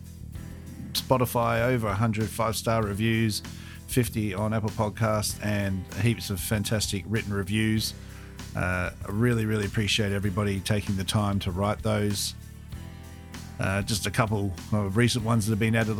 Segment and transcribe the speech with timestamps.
[0.94, 3.42] Spotify, over 100 five star reviews,
[3.88, 7.94] 50 on Apple Podcasts, and heaps of fantastic written reviews.
[8.56, 12.34] Uh, I really, really appreciate everybody taking the time to write those.
[13.58, 15.98] Uh, just a couple of recent ones that have been added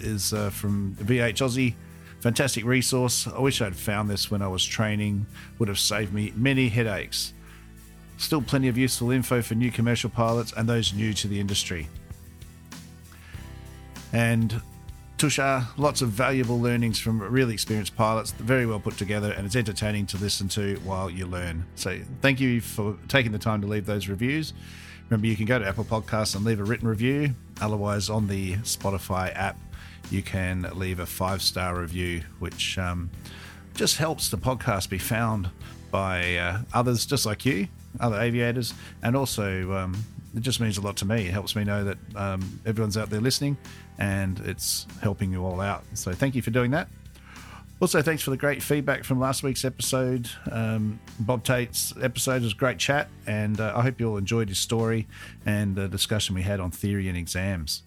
[0.00, 1.74] is uh, from VH Aussie.
[2.20, 3.26] Fantastic resource.
[3.26, 5.26] I wish I'd found this when I was training,
[5.58, 7.32] would have saved me many headaches.
[8.16, 11.88] Still plenty of useful info for new commercial pilots and those new to the industry.
[14.12, 14.60] And
[15.18, 19.56] Tushar, lots of valuable learnings from really experienced pilots, very well put together, and it's
[19.56, 21.64] entertaining to listen to while you learn.
[21.76, 24.52] So, thank you for taking the time to leave those reviews.
[25.08, 27.34] Remember, you can go to Apple Podcasts and leave a written review.
[27.60, 29.58] Otherwise, on the Spotify app,
[30.10, 33.10] you can leave a five star review, which um,
[33.74, 35.50] just helps the podcast be found
[35.90, 37.68] by uh, others just like you,
[38.00, 41.26] other aviators, and also um, it just means a lot to me.
[41.26, 43.56] It helps me know that um, everyone's out there listening
[43.98, 45.84] and it's helping you all out.
[45.94, 46.88] So thank you for doing that.
[47.80, 50.30] Also, thanks for the great feedback from last week's episode.
[50.52, 54.60] Um, Bob Tate's episode was great chat, and uh, I hope you all enjoyed his
[54.60, 55.08] story
[55.44, 57.82] and the discussion we had on theory and exams.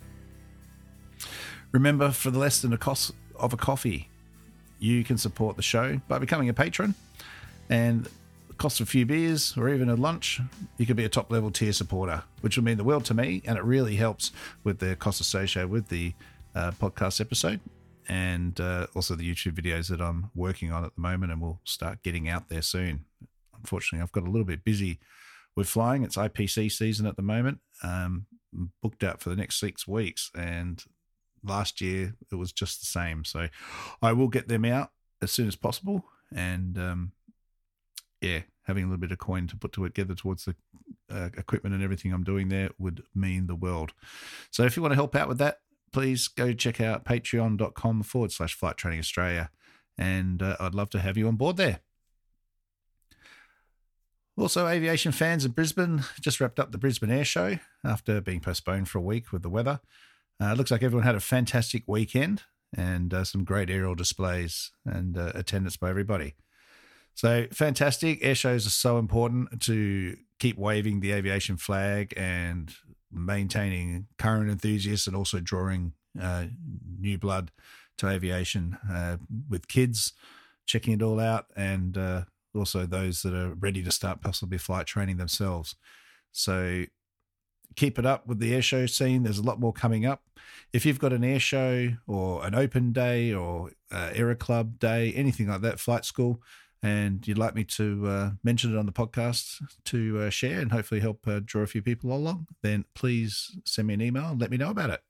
[1.71, 4.09] Remember, for the less than the cost of a coffee,
[4.79, 6.93] you can support the show by becoming a patron.
[7.69, 8.09] And
[8.57, 10.39] cost a few beers or even a lunch,
[10.77, 13.41] you could be a top level tier supporter, which will mean the world to me.
[13.45, 14.31] And it really helps
[14.63, 16.13] with the cost associated with the
[16.53, 17.59] uh, podcast episode
[18.07, 21.59] and uh, also the YouTube videos that I'm working on at the moment and we'll
[21.63, 23.05] start getting out there soon.
[23.55, 24.99] Unfortunately, I've got a little bit busy
[25.55, 26.03] with flying.
[26.03, 27.59] It's IPC season at the moment.
[27.83, 28.27] Um,
[28.81, 30.83] booked out for the next six weeks, and
[31.43, 33.25] last year it was just the same.
[33.25, 33.47] So
[34.01, 34.91] I will get them out
[35.21, 37.11] as soon as possible, and um,
[38.21, 40.55] yeah, having a little bit of coin to put together towards the
[41.09, 43.93] uh, equipment and everything I'm doing there would mean the world.
[44.51, 45.59] So if you want to help out with that,
[45.91, 49.49] please go check out patreon.com forward slash flight training Australia.
[49.97, 51.79] And uh, I'd love to have you on board there.
[54.37, 58.89] Also, aviation fans in Brisbane just wrapped up the Brisbane Air Show after being postponed
[58.89, 59.79] for a week with the weather.
[60.41, 62.43] Uh, it looks like everyone had a fantastic weekend
[62.75, 66.35] and uh, some great aerial displays and uh, attendance by everybody.
[67.15, 68.19] So fantastic.
[68.21, 72.73] Air shows are so important to keep waving the aviation flag and
[73.11, 76.45] maintaining current enthusiasts and also drawing uh,
[76.99, 77.51] new blood
[77.97, 79.17] to aviation uh,
[79.49, 80.13] with kids
[80.65, 82.23] checking it all out and uh,
[82.53, 85.75] also those that are ready to start possibly flight training themselves.
[86.31, 86.85] So
[87.75, 89.23] keep it up with the air show scene.
[89.23, 90.23] There's a lot more coming up.
[90.73, 95.13] If you've got an air show or an open day or uh, Aero Club day,
[95.13, 96.41] anything like that, flight school,
[96.85, 100.71] and you'd like me to uh, mention it on the podcast to uh, share and
[100.71, 104.39] hopefully help uh, draw a few people along, then please send me an email and
[104.39, 105.01] let me know about it.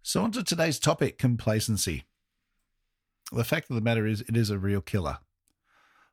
[0.00, 2.04] So, on to today's topic complacency.
[3.32, 5.18] The fact of the matter is, it is a real killer.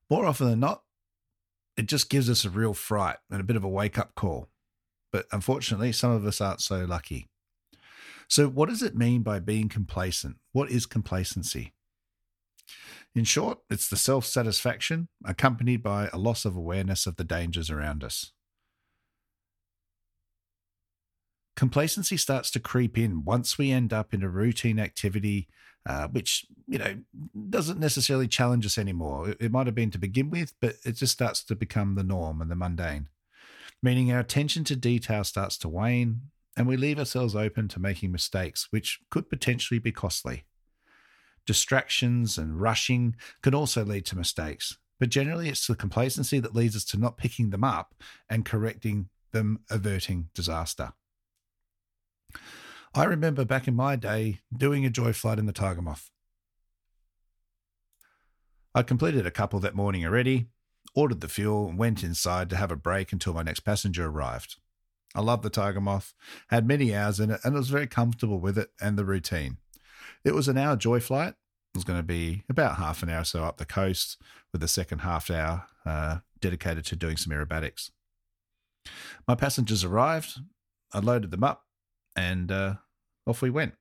[0.09, 0.81] More often than not,
[1.77, 4.49] it just gives us a real fright and a bit of a wake up call.
[5.11, 7.29] But unfortunately, some of us aren't so lucky.
[8.27, 10.37] So, what does it mean by being complacent?
[10.51, 11.73] What is complacency?
[13.13, 17.69] In short, it's the self satisfaction accompanied by a loss of awareness of the dangers
[17.69, 18.31] around us.
[21.55, 25.49] Complacency starts to creep in once we end up in a routine activity,
[25.85, 26.99] uh, which you know
[27.49, 29.29] doesn't necessarily challenge us anymore.
[29.29, 32.03] It, it might have been to begin with, but it just starts to become the
[32.03, 33.09] norm and the mundane.
[33.83, 36.21] Meaning our attention to detail starts to wane,
[36.55, 40.45] and we leave ourselves open to making mistakes, which could potentially be costly.
[41.45, 46.75] Distractions and rushing can also lead to mistakes, but generally it's the complacency that leads
[46.75, 47.95] us to not picking them up
[48.29, 50.93] and correcting them, averting disaster.
[52.93, 56.11] I remember back in my day doing a joy flight in the Tiger Moth.
[58.75, 60.47] I completed a couple that morning already,
[60.93, 64.57] ordered the fuel, and went inside to have a break until my next passenger arrived.
[65.15, 66.13] I loved the Tiger Moth,
[66.49, 69.57] had many hours in it, and was very comfortable with it and the routine.
[70.23, 71.33] It was an hour joy flight.
[71.73, 74.17] It was going to be about half an hour or so up the coast,
[74.51, 77.91] with the second half hour uh, dedicated to doing some aerobatics.
[79.27, 80.39] My passengers arrived.
[80.93, 81.63] I loaded them up,
[82.15, 82.75] and uh,
[83.25, 83.73] off we went.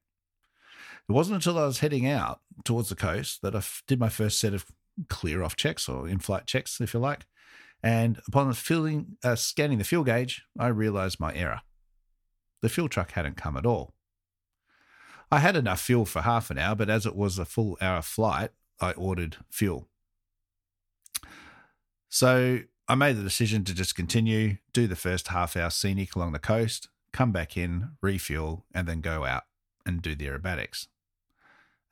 [1.08, 4.08] It wasn't until I was heading out towards the coast that I f- did my
[4.08, 4.66] first set of
[5.08, 7.26] clear off checks or in flight checks, if you like.
[7.82, 11.62] And upon filling, uh, scanning the fuel gauge, I realized my error.
[12.62, 13.94] The fuel truck hadn't come at all.
[15.30, 18.02] I had enough fuel for half an hour, but as it was a full hour
[18.02, 18.50] flight,
[18.80, 19.88] I ordered fuel.
[22.08, 26.32] So I made the decision to just continue, do the first half hour scenic along
[26.32, 29.44] the coast, come back in, refuel, and then go out
[29.86, 30.88] and do the aerobatics.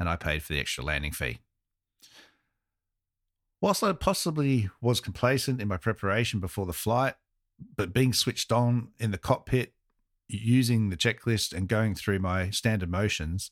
[0.01, 1.39] And I paid for the extra landing fee.
[3.61, 7.15] Whilst I possibly was complacent in my preparation before the flight,
[7.77, 9.75] but being switched on in the cockpit,
[10.29, 13.51] using the checklist and going through my standard motions,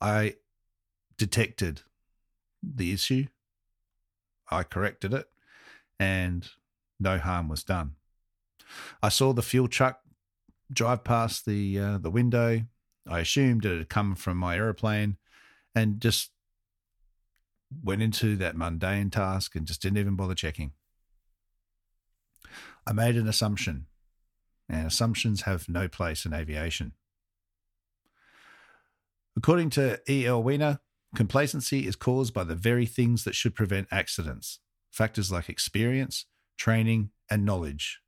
[0.00, 0.36] I
[1.16, 1.82] detected
[2.62, 3.26] the issue.
[4.50, 5.26] I corrected it,
[5.98, 6.48] and
[6.98, 7.92] no harm was done.
[9.02, 10.00] I saw the fuel truck
[10.72, 12.62] drive past the uh, the window.
[13.08, 15.16] I assumed it had come from my aeroplane,
[15.74, 16.30] and just
[17.82, 20.72] went into that mundane task and just didn't even bother checking.
[22.86, 23.86] I made an assumption,
[24.70, 26.92] and assumptions have no place in aviation.
[29.36, 30.42] According to E.L.
[30.42, 30.80] Wiener,
[31.14, 34.60] complacency is caused by the very things that should prevent accidents.
[34.90, 36.26] Factors like experience,
[36.56, 38.00] training, and knowledge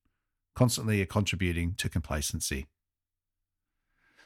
[0.54, 2.66] constantly are contributing to complacency.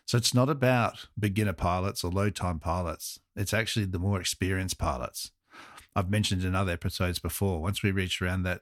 [0.07, 3.21] So it's not about beginner pilots or low time pilots.
[3.35, 5.33] It's actually the more experienced pilots.
[5.95, 8.61] I've mentioned in other episodes before, once we reach around that,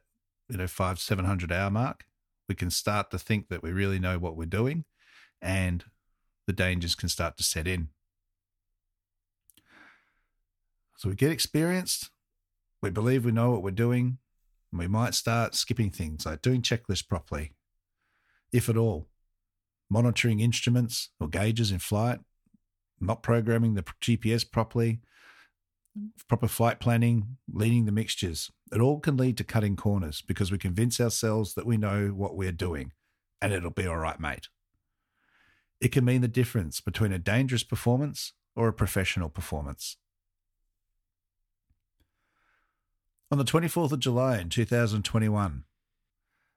[0.49, 2.05] you know, five, 700 hour mark,
[2.49, 4.85] we can start to think that we really know what we're doing
[5.41, 5.85] and
[6.47, 7.89] the dangers can start to set in.
[10.97, 12.11] So we get experienced,
[12.83, 14.19] we believe we know what we're doing,
[14.71, 17.53] and we might start skipping things like doing checklists properly,
[18.53, 19.09] if at all
[19.91, 22.19] monitoring instruments or gauges in flight,
[23.01, 25.01] not programming the GPS properly,
[26.29, 28.51] proper flight planning, leading the mixtures.
[28.75, 32.37] It all can lead to cutting corners because we convince ourselves that we know what
[32.37, 32.93] we're doing
[33.41, 34.49] and it'll be all right, mate.
[35.81, 39.97] It can mean the difference between a dangerous performance or a professional performance.
[43.31, 45.65] On the 24th of July in 2021,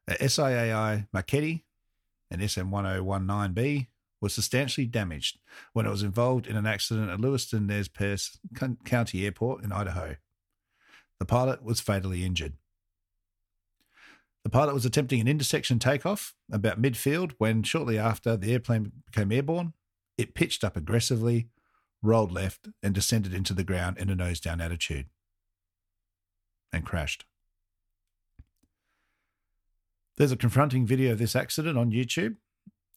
[0.07, 1.65] a SIAI Marchetti
[2.29, 3.87] an SM1019B,
[4.19, 5.37] was substantially damaged
[5.73, 8.39] when it was involved in an accident at Lewiston Nez Perce
[8.83, 10.15] County Airport in Idaho.
[11.19, 12.53] The pilot was fatally injured.
[14.43, 19.31] The pilot was attempting an intersection takeoff about midfield when, shortly after the airplane became
[19.31, 19.73] airborne,
[20.17, 21.49] it pitched up aggressively,
[22.01, 25.07] rolled left, and descended into the ground in a nose down attitude
[26.71, 27.25] and crashed.
[30.17, 32.37] There's a confronting video of this accident on YouTube,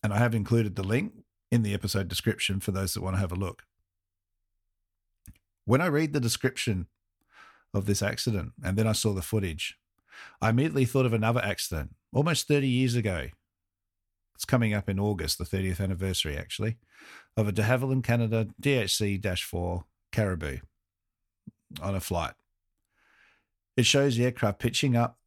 [0.03, 1.13] and I have included the link
[1.51, 3.65] in the episode description for those that want to have a look.
[5.65, 6.87] When I read the description
[7.73, 9.79] of this accident and then I saw the footage,
[10.41, 13.29] I immediately thought of another accident almost 30 years ago.
[14.35, 16.79] It's coming up in August, the 30th anniversary actually,
[17.37, 20.59] of a de Havilland Canada DHC 4 Caribou
[21.83, 22.35] on a flight.
[23.77, 25.19] It shows the aircraft pitching up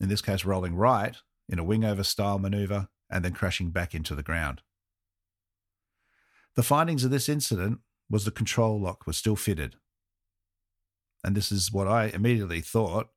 [0.00, 1.16] in this case rolling right
[1.48, 4.62] in a wing over style maneuver and then crashing back into the ground.
[6.56, 9.76] The findings of this incident was the control lock was still fitted.
[11.24, 13.08] And this is what I immediately thought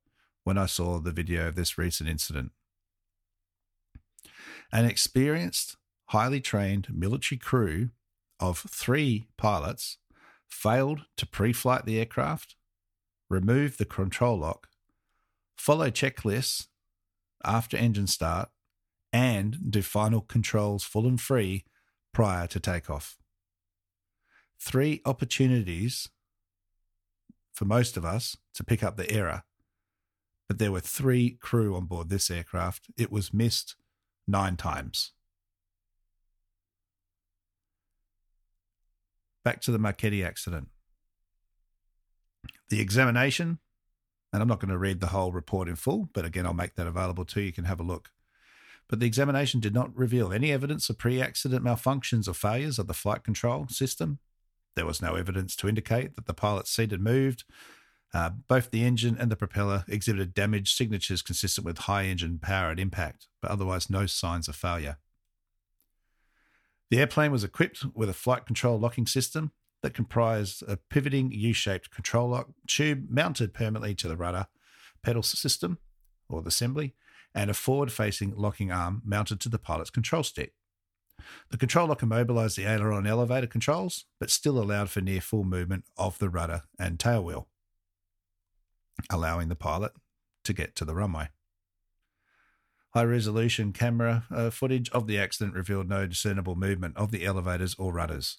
[0.45, 2.51] when I saw the video of this recent incident.
[4.71, 5.75] An experienced,
[6.07, 7.89] highly trained military crew
[8.39, 9.97] of three pilots
[10.47, 12.55] failed to pre flight the aircraft,
[13.29, 14.69] remove the control lock,
[15.57, 16.67] follow checklists
[17.43, 18.49] after engine start,
[19.11, 21.65] and do final controls full and free
[22.13, 23.17] prior to takeoff.
[24.59, 26.09] Three opportunities
[27.57, 29.41] for most of us to pick up the error,
[30.47, 32.85] but there were three crew on board this aircraft.
[32.95, 33.75] It was missed
[34.27, 35.13] nine times.
[39.43, 40.67] Back to the Marchetti accident.
[42.69, 43.57] The examination
[44.31, 46.75] And I'm not going to read the whole report in full, but again, I'll make
[46.75, 47.47] that available to you.
[47.47, 48.11] You can have a look.
[48.87, 52.85] But the examination did not reveal any evidence of pre accident malfunctions or failures of
[52.85, 54.19] the flight control system.
[54.77, 57.45] There was no evidence to indicate that the pilot's seat had moved.
[58.13, 62.69] Uh, both the engine and the propeller exhibited damage signatures consistent with high engine power
[62.69, 64.97] at impact, but otherwise no signs of failure.
[66.91, 71.53] The airplane was equipped with a flight control locking system that comprised a pivoting U
[71.53, 74.45] shaped control lock tube mounted permanently to the rudder
[75.01, 75.79] pedal system
[76.29, 76.93] or the assembly
[77.33, 80.53] and a forward facing locking arm mounted to the pilot's control stick.
[81.49, 85.85] The control lock immobilized the aileron elevator controls, but still allowed for near full movement
[85.97, 87.47] of the rudder and tail wheel,
[89.09, 89.93] allowing the pilot
[90.43, 91.29] to get to the runway.
[92.93, 97.75] High resolution camera uh, footage of the accident revealed no discernible movement of the elevators
[97.75, 98.37] or rudders,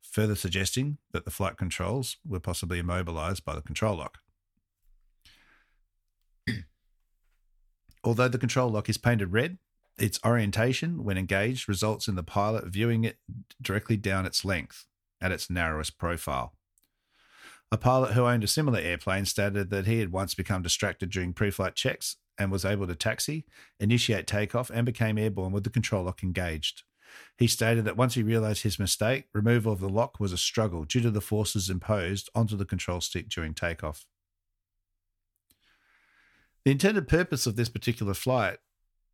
[0.00, 4.18] further suggesting that the flight controls were possibly immobilized by the control lock.
[8.04, 9.58] Although the control lock is painted red,
[9.98, 13.18] its orientation, when engaged, results in the pilot viewing it
[13.60, 14.86] directly down its length
[15.20, 16.54] at its narrowest profile.
[17.72, 21.32] A pilot who owned a similar airplane stated that he had once become distracted during
[21.32, 23.44] pre flight checks and was able to taxi,
[23.78, 26.82] initiate takeoff, and became airborne with the control lock engaged.
[27.36, 30.84] He stated that once he realized his mistake, removal of the lock was a struggle
[30.84, 34.06] due to the forces imposed onto the control stick during takeoff.
[36.64, 38.58] The intended purpose of this particular flight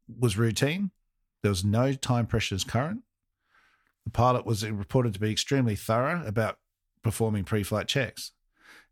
[0.09, 0.91] was routine.
[1.43, 3.03] There was no time pressures current.
[4.05, 6.59] The pilot was reported to be extremely thorough about
[7.03, 8.33] performing pre flight checks.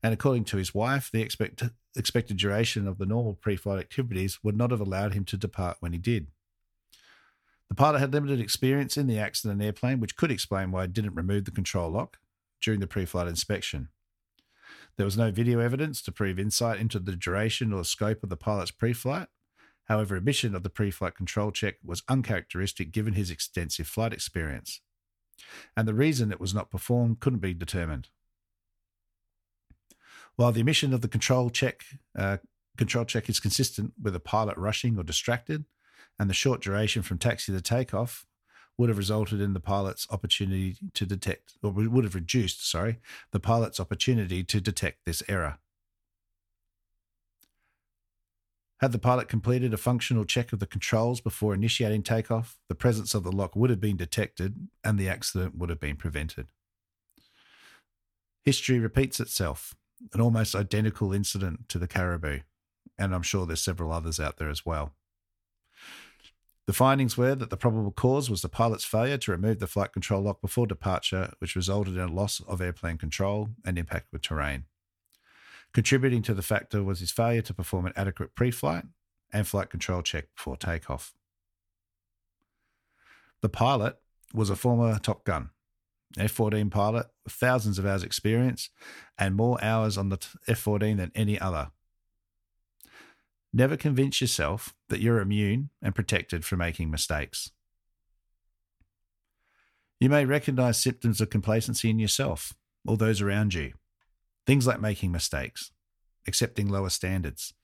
[0.03, 1.63] And according to his wife, the expect,
[1.97, 5.79] expected duration of the normal pre flight activities would not have allowed him to depart
[5.81, 6.29] when he did.
[7.69, 11.15] The pilot had limited experience in the accident airplane, which could explain why he didn't
[11.15, 12.19] remove the control lock
[12.61, 13.89] during the pre flight inspection.
[14.97, 18.37] There was no video evidence to prove insight into the duration or scope of the
[18.37, 19.29] pilot's pre flight,
[19.85, 24.81] However, omission of the pre flight control check was uncharacteristic given his extensive flight experience.
[25.77, 28.09] And the reason it was not performed couldn't be determined.
[30.37, 31.85] While the omission of the control check,
[32.17, 32.39] uh,
[32.77, 35.65] control check is consistent with a pilot rushing or distracted,
[36.19, 38.27] and the short duration from taxi to takeoff
[38.77, 42.99] would have resulted in the pilot's opportunity to detect, or would have reduced, sorry,
[43.31, 45.59] the pilot's opportunity to detect this error.
[48.85, 53.15] Had the pilot completed a functional check of the controls before initiating takeoff, the presence
[53.15, 56.49] of the lock would have been detected and the accident would have been prevented.
[58.45, 59.75] History repeats itself,
[60.13, 62.41] an almost identical incident to the Caribou,
[62.99, 64.93] and I'm sure there's several others out there as well.
[66.67, 69.95] The findings were that the probable cause was the pilot's failure to remove the flight
[69.95, 74.21] control lock before departure, which resulted in a loss of airplane control and impact with
[74.21, 74.67] terrain.
[75.75, 78.85] Contributing to the factor was his failure to perform an adequate pre flight
[79.33, 81.13] and flight control check before takeoff.
[83.43, 83.97] The pilot
[84.33, 85.51] was a former Top Gun,
[86.17, 88.71] F 14 pilot with thousands of hours' experience
[89.19, 91.73] and more hours on the F 14 than any other.
[93.53, 97.51] Never convince yourself that you're immune and protected from making mistakes.
[99.99, 102.55] You may recognize symptoms of complacency in yourself
[102.87, 103.75] or those around you.
[104.47, 105.73] Things like making mistakes,
[106.27, 107.55] accepting lower standards,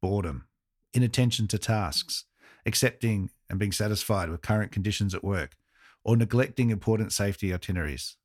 [0.00, 0.46] boredom,
[0.94, 2.24] inattention to tasks,
[2.64, 5.56] accepting and being satisfied with current conditions at work,
[6.04, 8.16] or neglecting important safety itineraries.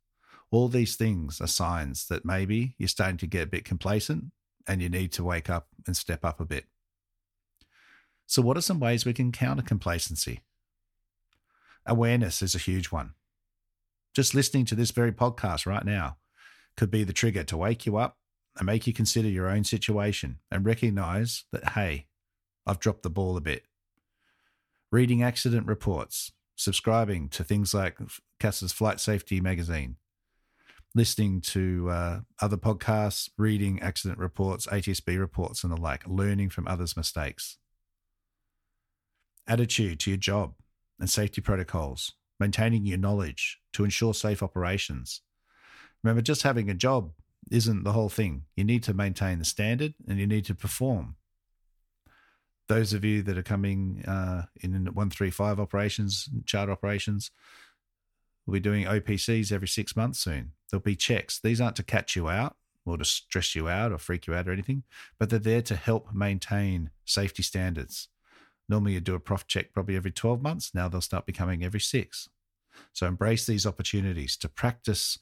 [0.52, 4.26] All these things are signs that maybe you're starting to get a bit complacent
[4.68, 6.66] and you need to wake up and step up a bit.
[8.26, 10.42] So, what are some ways we can counter complacency?
[11.86, 13.14] Awareness is a huge one.
[14.14, 16.18] Just listening to this very podcast right now
[16.76, 18.18] could be the trigger to wake you up
[18.58, 22.08] and make you consider your own situation and recognize that, hey,
[22.66, 23.64] I've dropped the ball a bit.
[24.92, 27.98] Reading accident reports, subscribing to things like
[28.40, 29.98] CASA's Flight Safety magazine,
[30.96, 36.68] listening to uh, other podcasts, reading accident reports, ATSB reports, and the like, learning from
[36.68, 37.58] others' mistakes.
[39.48, 40.54] Attitude to your job
[41.00, 45.22] and safety protocols, maintaining your knowledge to ensure safe operations,
[46.04, 47.12] Remember, just having a job
[47.52, 48.44] isn't the whole thing.
[48.56, 51.16] You need to maintain the standard and you need to perform.
[52.68, 57.32] Those of you that are coming uh, in 135 operations, charter operations,
[58.46, 60.54] we'll be doing OPCs every six months soon.
[60.70, 61.40] There'll be checks.
[61.40, 62.56] These aren't to catch you out
[62.86, 64.84] or to stress you out or freak you out or anything,
[65.20, 68.10] but they're there to help maintain safety standards.
[68.68, 70.72] Normally, you do a prof check probably every 12 months.
[70.74, 72.30] Now they'll start becoming every six.
[72.92, 75.20] So embrace these opportunities to practice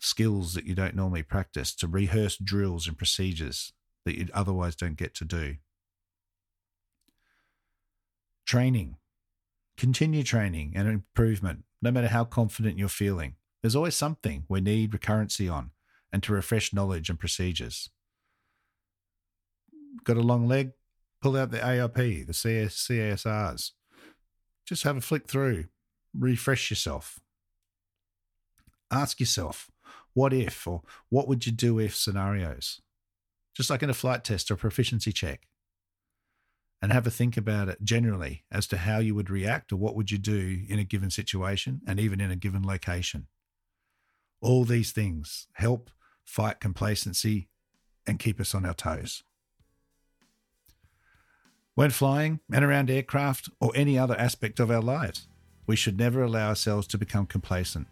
[0.00, 3.72] skills that you don't normally practice, to rehearse drills and procedures
[4.04, 5.56] that you otherwise don't get to do.
[8.46, 8.96] Training.
[9.76, 13.34] Continue training and improvement, no matter how confident you're feeling.
[13.62, 15.70] There's always something we need recurrency on
[16.12, 17.90] and to refresh knowledge and procedures.
[20.04, 20.72] Got a long leg?
[21.20, 23.72] Pull out the ARP, the CS, CASRs.
[24.64, 25.64] Just have a flick through,
[26.16, 27.20] refresh yourself.
[28.90, 29.70] Ask yourself,
[30.16, 30.80] what if or
[31.10, 32.80] what would you do if scenarios?
[33.54, 35.46] Just like in a flight test or proficiency check.
[36.80, 39.94] And have a think about it generally as to how you would react or what
[39.94, 43.26] would you do in a given situation and even in a given location.
[44.40, 45.90] All these things help
[46.24, 47.50] fight complacency
[48.06, 49.22] and keep us on our toes.
[51.74, 55.28] When flying and around aircraft or any other aspect of our lives,
[55.66, 57.86] we should never allow ourselves to become complacent.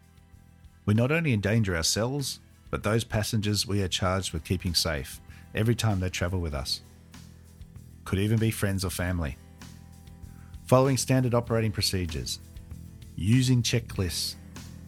[0.87, 5.21] We not only endanger ourselves, but those passengers we are charged with keeping safe
[5.55, 6.81] every time they travel with us.
[8.05, 9.37] Could even be friends or family.
[10.67, 12.41] Following standard operating procedures,
[13.17, 14.37] using checklists,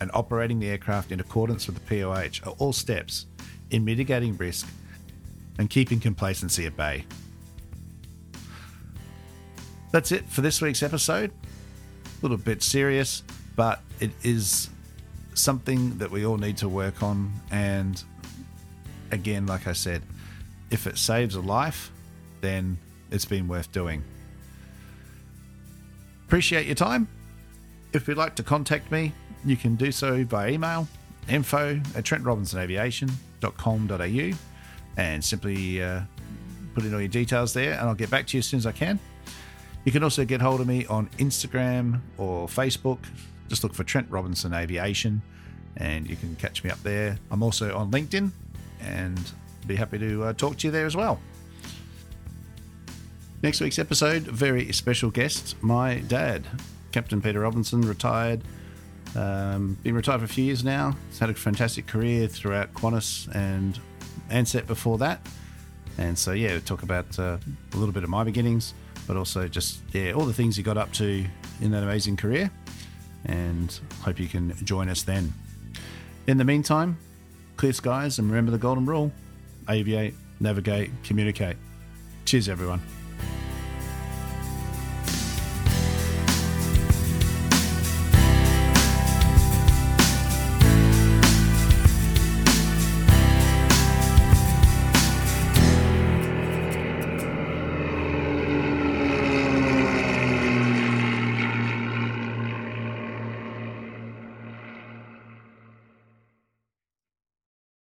[0.01, 3.27] and operating the aircraft in accordance with the POH are all steps
[3.71, 4.69] in mitigating risk
[5.59, 7.07] and keeping complacency at bay.
[9.93, 11.31] That's it for this week's episode.
[11.31, 13.23] A little bit serious,
[13.55, 14.69] but it is
[15.37, 17.33] something that we all need to work on.
[17.51, 18.03] And
[19.11, 20.03] again, like I said,
[20.71, 21.91] if it saves a life,
[22.41, 22.79] then
[23.11, 24.05] it's been worth doing.
[26.27, 27.09] Appreciate your time.
[27.93, 29.13] If you'd like to contact me,
[29.45, 30.89] you can do so by email
[31.29, 34.39] info at trentrobinsonaviation.com.au
[34.97, 36.01] and simply uh,
[36.75, 38.67] put in all your details there and I'll get back to you as soon as
[38.67, 38.99] I can.
[39.85, 42.99] You can also get hold of me on Instagram or Facebook.
[43.49, 45.23] Just look for Trent Robinson Aviation
[45.77, 47.19] and you can catch me up there.
[47.31, 48.31] I'm also on LinkedIn
[48.81, 49.33] and
[49.67, 51.21] be happy to uh, talk to you there as well.
[53.43, 56.47] Next week's episode, very special guest, my dad,
[56.93, 58.43] Captain Peter Robinson, retired.
[59.15, 60.97] Um, been retired for a few years now.
[61.09, 63.79] He's had a fantastic career throughout Qantas and
[64.31, 65.27] Ansett before that.
[65.99, 67.39] And so, yeah, we'll talk about uh,
[67.73, 68.75] a little bit of my beginnings,
[69.07, 71.25] but also just, yeah, all the things he got up to
[71.61, 72.51] in that amazing career.
[73.27, 75.35] And hope you can join us then.
[76.27, 76.97] In the meantime,
[77.57, 79.13] clear skies and remember the golden rule
[79.69, 81.57] aviate, navigate, communicate.
[82.25, 82.81] Cheers, everyone.